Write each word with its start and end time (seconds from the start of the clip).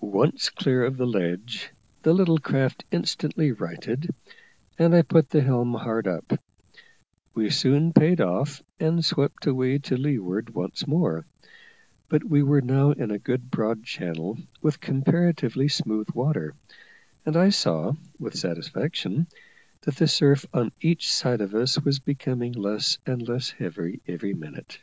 Once 0.00 0.48
clear 0.48 0.82
of 0.86 0.96
the 0.96 1.06
ledge, 1.06 1.70
the 2.00 2.14
little 2.14 2.38
craft 2.38 2.82
instantly 2.90 3.52
righted, 3.52 4.08
and 4.78 4.94
I 4.94 5.02
put 5.02 5.28
the 5.28 5.42
helm 5.42 5.74
hard 5.74 6.08
up. 6.08 6.32
We 7.34 7.50
soon 7.50 7.92
paid 7.92 8.22
off, 8.22 8.62
and 8.78 9.04
swept 9.04 9.44
away 9.46 9.76
to 9.80 9.98
leeward 9.98 10.54
once 10.54 10.86
more; 10.86 11.26
but 12.08 12.24
we 12.24 12.42
were 12.42 12.62
now 12.62 12.92
in 12.92 13.10
a 13.10 13.18
good 13.18 13.50
broad 13.50 13.84
channel, 13.84 14.38
with 14.62 14.80
comparatively 14.80 15.68
smooth 15.68 16.08
water, 16.14 16.54
and 17.26 17.36
I 17.36 17.50
saw, 17.50 17.92
with 18.18 18.38
satisfaction, 18.38 19.26
that 19.82 19.96
the 19.96 20.08
surf 20.08 20.46
on 20.54 20.72
each 20.80 21.12
side 21.12 21.42
of 21.42 21.54
us 21.54 21.78
was 21.78 21.98
becoming 21.98 22.52
less 22.52 22.96
and 23.04 23.20
less 23.20 23.50
heavy 23.50 24.00
every 24.08 24.32
minute. 24.32 24.80